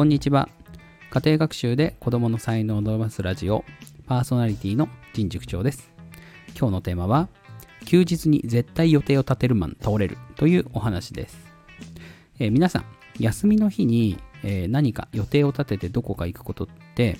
[0.00, 0.48] こんにちは。
[1.10, 3.66] 家庭学習で子供の才能を伸ばすラジオ、
[4.06, 5.92] パーソナリティの陳塾長です。
[6.58, 7.28] 今日のテーマは、
[7.84, 11.36] 休日に絶対予定を立てるマン倒れるというお話です。
[12.38, 12.84] えー皆さん、
[13.18, 17.18] 休みの日に、えー何か予定を立ててどこか行くことって、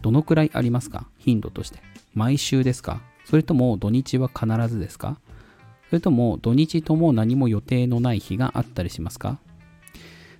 [0.00, 1.08] どのくらいありますか？
[1.18, 1.80] 頻度として。
[2.14, 3.00] 毎週ですか？
[3.24, 5.18] それとも土日は必ずですか？
[5.88, 9.40] それとも土日とも何も予定のない日があったりしますか？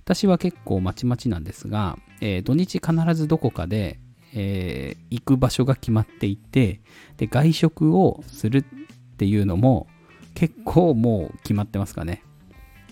[0.05, 3.99] 私は結構まちまちなんですが、えー土日必ずどこかで、
[4.35, 6.81] えー行く場所が決まっていて
[7.17, 8.65] で外食をするっ
[9.17, 9.87] ていうのも
[10.35, 12.23] 結構もう決まってますかね。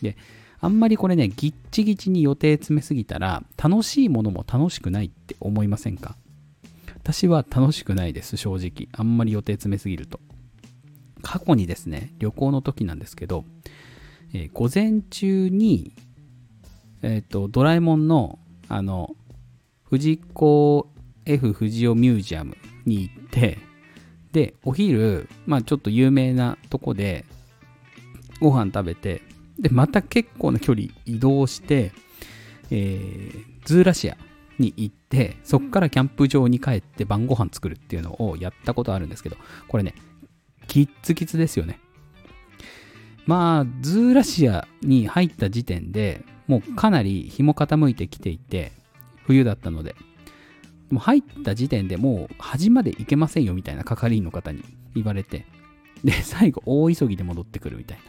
[0.00, 0.16] で
[0.60, 6.16] あんまりこれねぎっちぎちに予定詰めすぎたら楽しいものも楽しくないって思いませんか？
[6.96, 8.88] 私は楽しくないです正直。
[8.92, 10.20] あんまり予定詰めすぎると。
[11.20, 13.44] 過去にですね旅行の時なんですけど、
[14.32, 15.92] えー午前中に
[17.02, 19.14] えっ、と、ドラえもんの、あの、
[19.84, 20.88] 藤子
[21.26, 23.58] F 不二雄ミュージアムに行って、
[24.32, 27.24] で、お昼、まあちょっと有名なとこで、
[28.40, 29.22] ご飯食べて、
[29.58, 31.92] で、また結構な距離移動して、
[32.70, 34.16] えーズーラシア
[34.58, 39.36] に行って、そっからキャンプ場に帰って晩ご飯作るっていうのをやったことあるんですけど、
[39.68, 39.94] これね、
[40.66, 41.80] キッツキツですよね。
[43.26, 48.72] まあ、ズーラシアに入った時点でもうかなり日も傾いてきていて、
[49.24, 49.96] 冬だったので、
[50.90, 54.62] もう入った時点でもう端まで行けませんよみたいな係員の方に
[54.94, 55.46] 言われて、
[56.04, 58.04] で、 最後大急ぎで戻ってくるみたいな。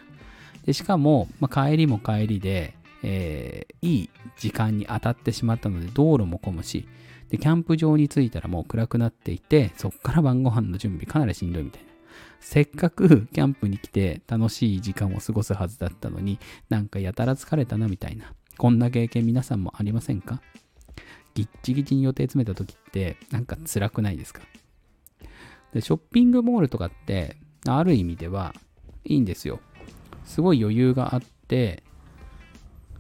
[0.66, 6.86] で、しかも、まあ、帰りも帰りで、えーいい時間に当たってしまったので道路も混むし、
[7.30, 11.93] で、キャンプ場に着いたらもう暗くなっていて、そっから晩ご飯の準備かなりしんどいみたいな。
[12.40, 18.34] せっかくキャンプに来て楽しい時間を過ごすはずだったのになんかやたら疲れたなみたいな。
[18.58, 20.42] こんな経験皆さんもありませんか？
[21.34, 24.42] ぎっちぎちに予定詰めた時ってなんか辛くないですか？
[25.74, 28.54] でショッピングモールとかってある意味では
[29.06, 29.60] いいんですよ。
[30.26, 31.84] すごい余裕があって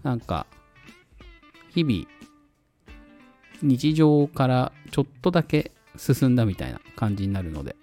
[0.01, 0.47] なんか
[1.69, 2.05] 日々
[3.61, 7.75] 日常からちょっとだけ進んだみたいな感じになるので。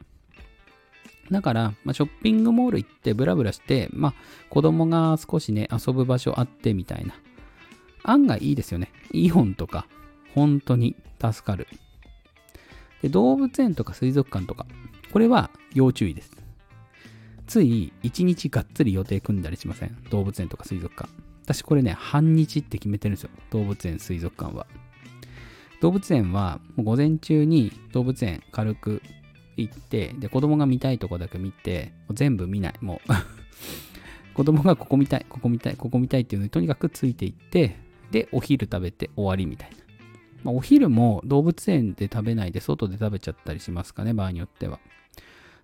[1.31, 4.15] だから、まあ、ショッピングモール行ってブラブラして、まあ、
[4.49, 7.15] 子供が少しね、遊ぶ場所あってみたいな。
[8.03, 8.91] 案外いいですよね。
[9.13, 9.87] イオンとか、
[10.35, 11.69] 本当に助かる。
[13.03, 14.67] で、動物園とか水族館とか、
[15.13, 16.37] これは要注意です。
[17.47, 19.97] つい1日がっつり予定組んだりしません？
[20.11, 21.11] 動物園とか水族館。
[21.45, 23.31] 私これね、半日って決めてるんですよ。
[23.51, 24.67] 動物園、水族館は。
[25.81, 29.03] 動物園は、もう午前中に動物園軽く
[29.57, 32.75] 行って、で、子供が見たいとこだけ見て、全部見ない。
[32.81, 33.13] もう
[34.35, 37.77] 子供がここ見たい、ここ見たい、ここ見たいっていうのにとにかくついていって、
[38.11, 39.77] で、お昼食べて終わりみたいな。
[40.43, 44.81] まあ、お昼も動物園で食べないで外で食べちゃったりしますかね、場合によっては。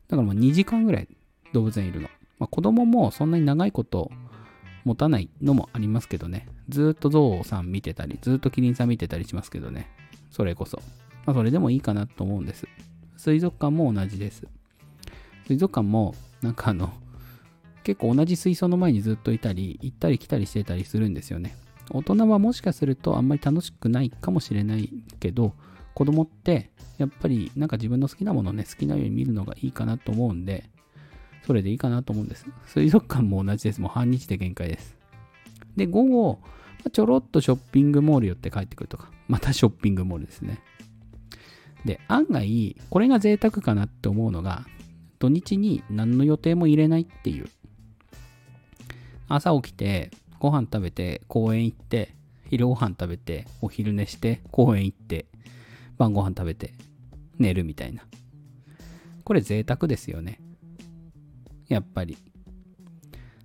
[0.09, 1.09] だからもう2時間ぐらい
[1.53, 2.09] 動物園いるの。
[2.39, 4.11] まあ、子供もそんなに長いこと
[4.85, 6.49] 持たないのもありますけどね。
[6.69, 9.89] ずっとゾウさん見てたり、ずっとキリンさん見てたりしますけどね。
[10.31, 10.83] それこそ。
[11.25, 12.69] まあ、それでもいいかなと思うんです。
[13.27, 14.45] 水族館も同じです。
[15.49, 16.93] 水族館も、なんかあの、
[17.83, 21.57] 結構同じ水槽の前にずっといたり、行ったり来たりしてたりするんですよね。
[21.91, 25.55] 大人はもしかするとあんまり楽しくないかもしれないけど、
[25.95, 30.71] 子供ってやっぱりなんか自分の好きなものをね、好きなように見るのがいいかなと思うんで、
[31.45, 32.47] それでいいかなと思うんです。
[32.67, 33.81] 水族館も同じです。
[33.81, 34.97] もう半日で限界です。
[35.77, 36.39] で、午後、
[36.93, 40.61] ちょろっとショッピングモール寄って帰ってくるとか、またショッピングモールですね。
[41.87, 44.67] で、案外、これが贅沢かなって思うのが、
[45.19, 47.49] 土日に何の予定も入れないっていう。
[49.29, 52.15] 朝起きて、ご飯食べて、公園行って、
[52.51, 55.27] 昼ご飯食べて、お昼寝して、公園行って、
[55.97, 56.75] 晩ご飯食べて、
[57.39, 58.03] 寝るみたいな。
[59.25, 60.41] これ贅沢ですよね。
[61.69, 62.19] やっぱり。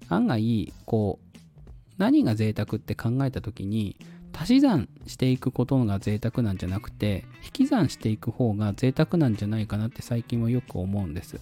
[0.10, 1.38] 案外、こう、
[1.98, 3.96] 何が贅沢って考えた時に、
[4.42, 11.40] 足し算していくことが贅沢なんじゃなくて引き算していく方が贅沢なんじゃないかなって最近はよく思うんです。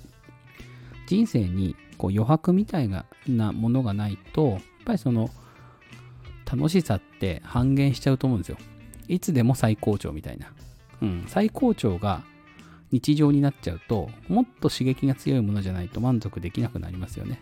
[1.08, 3.06] 人生にこう余白みたいな
[3.54, 5.30] ものがないとやっぱりその
[6.52, 8.58] 楽しさって半減しちゃうと思うんですよ。
[9.08, 10.52] いつでも最高潮みたいな、
[11.02, 12.24] うん、最高潮が
[12.92, 17.42] 日常になっちゃうともっと刺激が強いものじゃないと満足できなくなりますよね。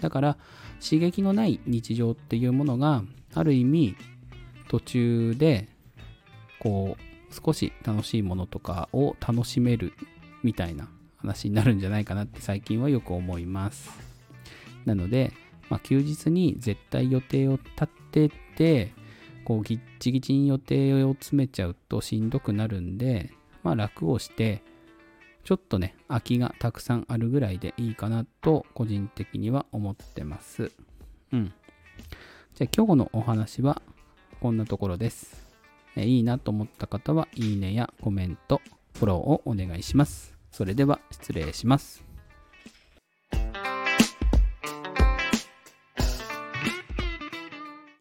[0.00, 0.36] だから
[0.82, 3.04] 刺激のない日常っていうものが
[3.34, 3.96] ある意味
[4.68, 5.68] 途中で
[6.58, 9.92] こう少し楽しいものとかを楽しめる
[10.42, 13.90] みたいな話になるんじゃないかなって最近はよく思います
[14.84, 15.32] なので、
[15.68, 18.92] まあ、休日に絶対予定を立てて
[19.46, 23.30] こうギッチギチに予定を詰めちゃうとしんどくなるんで、
[23.62, 24.60] まあ楽をして、
[25.44, 30.72] ちょっとね、空きがたくさんあるぐらいでいいかなと個人的には思ってます。
[31.32, 31.52] うん。
[32.56, 33.80] じゃあ今日のお話は
[34.40, 35.46] こんなところです。
[35.96, 38.60] いいなと思った方は、いいねやコメント、
[38.94, 40.34] フォローをお願いします。
[40.52, 42.05] それでは失礼します。